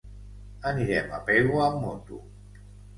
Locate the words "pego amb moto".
1.29-2.23